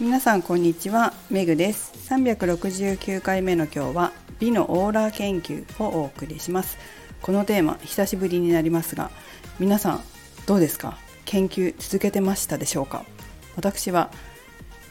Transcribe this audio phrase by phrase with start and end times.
[0.00, 1.12] 皆さんこんにちは。
[1.28, 1.92] メグです。
[2.08, 6.78] 369回目の今日は美のオーラ研究をお送りします。
[7.20, 9.10] このテーマ久しぶりになりますが
[9.58, 10.00] 皆さん
[10.46, 10.96] どうですか？
[11.24, 13.04] 研究続けてましたでしょうか？
[13.56, 14.12] 私は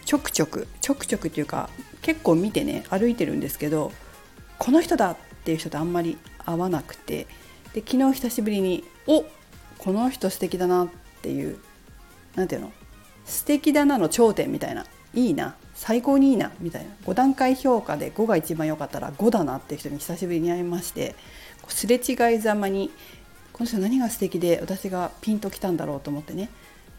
[0.03, 1.69] ちょくちょくちょくちょくっていうか
[2.01, 3.93] 結構見てね歩いてるんですけど
[4.57, 7.27] この人だっていう人とあんまり会わなくて
[7.73, 9.23] で昨日久しぶりにお
[9.77, 10.87] この人素敵だなっ
[11.21, 11.59] ていう
[12.35, 12.73] 何ていうの？
[13.23, 14.85] 素敵だなの頂点みたいな
[15.17, 16.91] いいな最高にいいなみたいな。
[17.05, 21.15] 5段階評価で5が一番良かったら5だなっていう人に久しぶりに会いまして
[21.67, 22.91] すれ違いざまに
[23.51, 26.49] この人何が素敵で私がピンときたんだろうと思ってね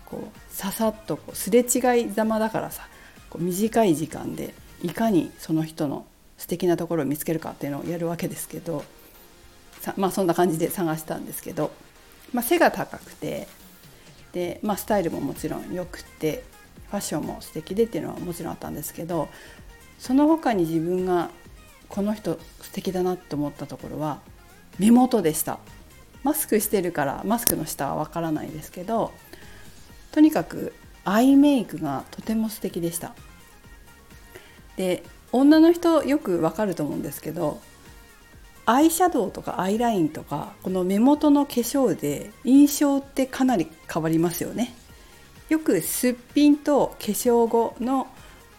[0.05, 2.89] こうささっとこうすれ違いざまだからさ
[3.31, 6.05] こう短い時間でいかにその人の
[6.37, 8.85] 素敵なところを見つけるかっていうのをやるわけですけど
[9.97, 11.71] まあそんな感じで探したんですけど、
[12.33, 13.47] まあ、背が高くて
[14.33, 16.43] で、まあ、スタイルももちろん良くて
[16.91, 19.29] ファッションも素敵でっていうのはもちろんあったんですけど
[19.99, 21.31] その他に自分が
[21.89, 24.21] この人素敵だなと思ったところは
[24.79, 25.59] 目元でした。
[26.25, 29.13] マスクしてるからマスクの下はわからないですけど
[30.13, 33.15] とにかくアイメイクがとても素敵でした。
[34.77, 37.61] で女の人よくわかると思うんですけど
[38.67, 44.75] アイシャドウとかアイラインとかこの目元の化粧で印象ってかなり変わりますよね。
[45.49, 48.07] よくすっぴんと化粧後の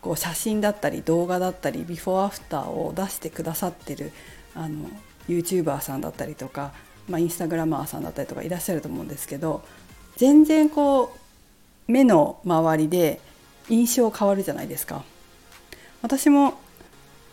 [0.01, 4.11] こう写真だったり動画だったりビフォーアフターを出してくださってる
[4.55, 4.89] あの
[5.27, 6.71] YouTuber さんだったりとか、
[7.07, 9.63] まあ、インスタグラマーさんだったりとかいらっしゃると思うんですけど
[10.17, 11.15] 全然こ
[11.87, 13.19] う目の周りで
[13.69, 15.03] 印象変わるじゃないですか。
[16.01, 16.59] 私も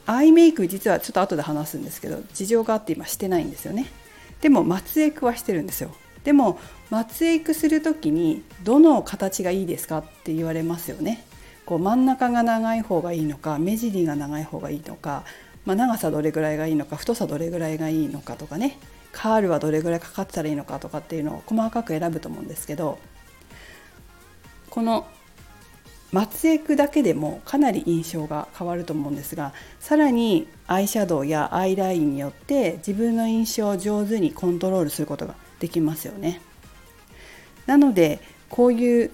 [0.06, 3.86] アイメイク実はちょっと後で話すんですけど事情があって今してないんですよね。
[4.40, 5.90] でも松エクはしてるんですよ。
[6.26, 6.58] でも
[6.90, 11.24] 松エクする時にどの形がいいですかって言われますよね。
[11.64, 15.22] こう真ん中が長い方がいいのか目尻が長い方がいいのか、
[15.64, 18.78] まあ、長さどれぐらいがいいのか太さどれぐらいがいいのかとかね
[19.12, 22.98] カールはどれぐらいかかったらいいのかとかっていうのを細かく選ぶと思うんですけど
[24.70, 25.06] この
[26.12, 36.40] 松エクだけでもかなり印象が変わると思うんですがさらにアイシャドウやアイラインによって自分の印象を上手にコントロールすることができますよね。
[37.66, 39.10] なのでこういう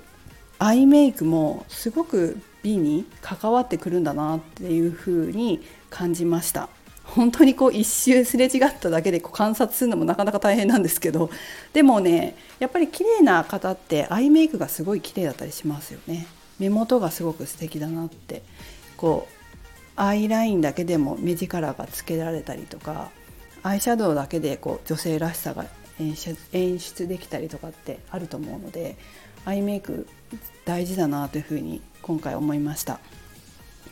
[0.58, 5.60] アイメイクもすごく美に関わってくるんだなっていうふうに
[5.90, 6.68] 感じました。
[7.04, 11.30] 本当にこう一周すれ違っただけでこう観察するのもなかなか大変なんですけど
[11.72, 16.26] でもねやっぱり綺麗な方ってアイメイクがすごい綺麗だったりしますよね
[16.58, 18.42] 目元がすごく素敵だなって
[18.96, 19.42] こう
[19.96, 23.10] アイラインだけでも目力がつけられたりとか
[23.62, 25.66] アイシャドウだけでこう女性らしさが
[26.00, 28.96] 演出できたりとかってあると思うので
[29.44, 30.06] アイメイク
[30.64, 32.98] 大事だなというふうに今回思いました。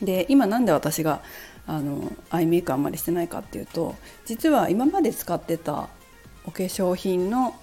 [0.01, 1.21] で今なんで私が
[1.67, 3.95] あのアイメイクあんまりしてないかっていうと
[4.25, 5.89] 実は今まで使ってた
[6.45, 7.55] お化粧品の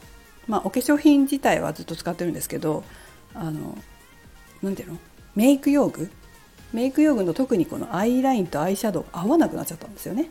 [0.47, 2.85] まあお化粧品自体はずっと使ってるんですけど
[3.35, 3.77] あの
[4.63, 4.99] 何ていうの？
[5.35, 6.11] メイク用具？
[6.73, 10.31] メイク用具の特にこのアイラインとアイシャドウが合わなくなっちゃったんですよね。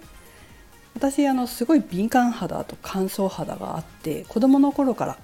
[0.97, 5.17] 私あのすごい敏感肌と乾燥肌があって子供の頃から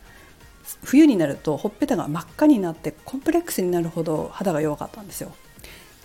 [0.84, 5.32] 冬になるとほっぺたが真っ赤になってコンプレックスになるほど肌が弱かったんですよ。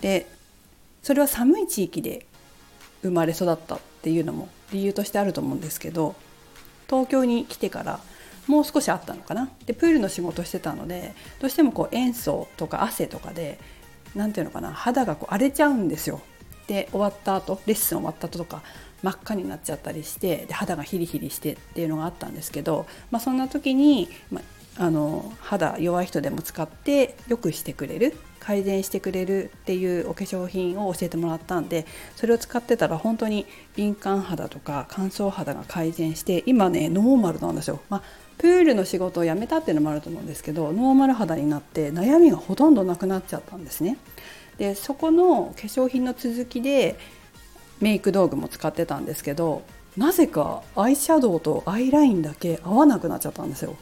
[0.01, 0.27] で
[1.03, 2.25] それは寒い地域で
[3.03, 6.15] 生まれ育ったっていうのも理由としてあると思うんですけど
[6.89, 7.99] 東京に来てから
[8.47, 13.59] もう少しあったのかなでプールの仕事してたのでどうしてもこう塩素とか汗とかで
[14.15, 16.21] 何ていうのかな肌がこう荒れちゃうんですよ。
[16.69, 18.61] で終わった後レッスン終わった後とか
[19.01, 24.43] 真っ赤になっちゃったりしてで肌がヒリヒリしてっていうのがあったんですけど、まあ、そんな時に、まあ、
[24.79, 31.85] あの肌弱い人でも使って良くしてくれる改善してくれるっていうお化粧品を教えてもらったんで
[32.15, 33.45] それを使ってたら本当に
[33.75, 37.81] 敏感肌とか乾燥肌が改善して今ねノーマルなんですよ。
[37.89, 38.03] まあ
[38.37, 43.97] プールの仕事を辞めたっていうのもあると思うんですけどノーマル肌になって悩みがほとんどなくなっちゃったんですね。
[44.57, 46.97] でそこの化粧品の続きで
[47.81, 49.63] メイク道具も使ってたんですけど
[49.97, 53.75] なぜかアイシャドウとアイラインだけ合わなくなっちゃったんですよ。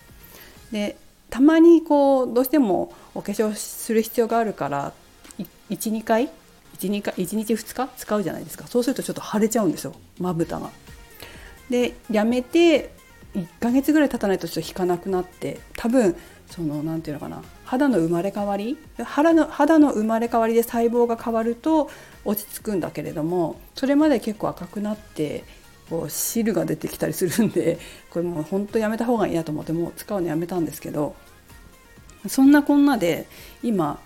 [0.71, 0.97] で
[1.29, 4.93] たまにこうどうしてもお化粧する必要があるから
[5.69, 6.29] 12回
[6.79, 8.67] 1, 回1日2日使うじゃないですか。
[8.67, 9.93] そうするとちょっと腫れちゃうんですよ。
[10.19, 10.69] まぶたが。
[11.69, 12.91] でやめて
[13.35, 16.15] 1ヶ月ぐらい経たないとちょっと引かなくなって多分
[16.49, 17.43] その何て言うのかな。
[17.65, 21.89] 肌の生まれ変わり肌の肌の生まれ変わりで細胞が変わると
[22.23, 25.43] 落ち着くんだけれどもそれまで結構赤くなって
[25.89, 27.79] こう汁が出てきたりするんで
[28.09, 31.15] これもうほんとやめた方がいいなと思ってもう使うのやめたんですけど
[32.27, 33.27] そんなこんなで
[33.63, 33.99] 今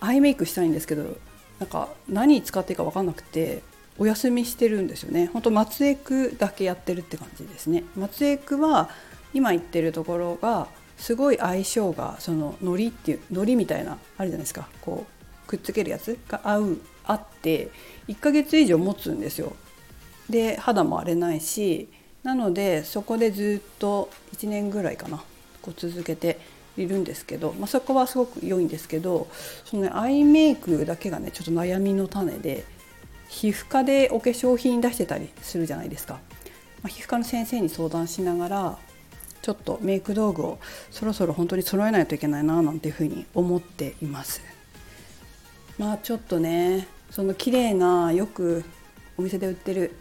[0.00, 1.16] アイメイクしたいんですけど
[1.58, 3.62] なんか何使っていいか分かんなくて
[3.98, 5.26] お休みしてるんですよね。
[5.30, 7.84] ほんと松江区だけやってるって感じですね。
[7.96, 8.88] 松江区は
[9.34, 14.68] 今行ってるところがすごい相性がそののりっていうのりみたいなあるじゃないですか。
[14.80, 17.70] こうくっつけるやつが合うあって
[18.08, 19.54] 1ヶ月以上持つんですよ。
[20.30, 21.88] で肌も荒れないし
[22.22, 25.22] なのでそこでずっと1年ぐらいかな
[25.62, 26.38] こう続けて
[26.76, 29.28] いるんですけど、まあ、そこはすごく良いんですけど
[29.64, 32.64] その、ね、アイメイクだけがねちょっと悩みの種で
[33.28, 36.20] 皮膚科でお化粧品出してたりするじゃないですか、ま
[36.86, 38.78] あ、皮膚科の先生に相談しながら
[39.42, 40.58] ちょっとメイク道具を
[40.90, 44.42] そろそろ本当に揃えないといけないななんていうふうに思っています。
[45.78, 48.64] まあちょっとねその綺麗なよく
[49.16, 49.96] お店で売ってる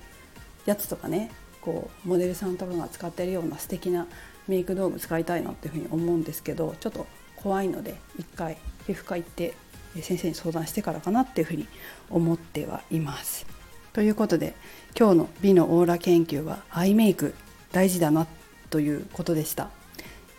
[0.69, 1.31] やつとかね
[1.62, 4.06] こうモデルさんとかが使ってるような素敵な
[4.48, 9.56] メイク道具使いたいなっていうふうに思うんですけどちょっと怖いので一回皮膚科行って
[10.01, 11.68] 先生に相談してからかなっていうふうに
[12.10, 13.48] 思ってはいます。
[13.94, 14.56] ということで
[14.98, 17.33] 今日の美のオーラ研究はアイメイク
[17.71, 18.27] 大事だな
[18.69, 19.71] ということでした。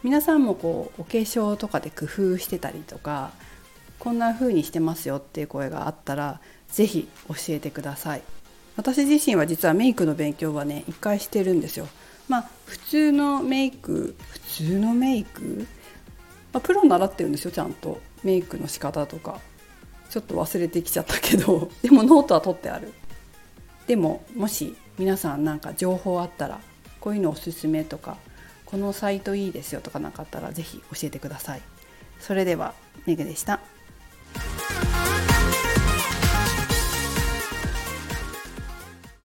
[0.05, 3.33] 皆さんもこうお化粧とかで工夫してたりとか
[3.99, 8.23] こんな風にしてますよっていう声があったら是非教えてください。
[8.77, 11.89] 私自身は実はメイクの勉強はね一回してるんですよ。
[12.29, 15.67] まあ普通のメイク普通のメイク、
[16.53, 18.01] まあ、プロ習ってるんですよちゃんと。
[18.23, 19.41] メイクの仕方とか。
[20.11, 21.71] ちょっと忘れてきちゃったけど。
[21.83, 22.93] でもノートは取ってある。
[23.87, 26.61] でももし皆さんなんか情報あったら
[27.01, 28.19] こういうのおすすめとか
[28.67, 31.63] このサイトいいですよとかなかったら是非教えてください。
[32.19, 32.75] それでは
[33.07, 33.61] メグでした。